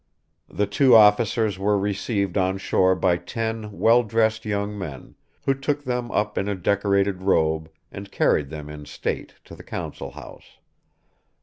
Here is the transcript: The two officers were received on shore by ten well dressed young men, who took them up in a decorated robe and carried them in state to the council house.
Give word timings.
The 0.49 0.65
two 0.65 0.95
officers 0.95 1.59
were 1.59 1.77
received 1.77 2.35
on 2.35 2.57
shore 2.57 2.95
by 2.95 3.17
ten 3.17 3.71
well 3.77 4.01
dressed 4.01 4.45
young 4.45 4.75
men, 4.75 5.13
who 5.43 5.53
took 5.53 5.83
them 5.83 6.09
up 6.09 6.39
in 6.39 6.49
a 6.49 6.55
decorated 6.55 7.21
robe 7.21 7.69
and 7.91 8.11
carried 8.11 8.49
them 8.49 8.67
in 8.67 8.85
state 8.85 9.35
to 9.43 9.53
the 9.53 9.61
council 9.63 10.09
house. 10.09 10.57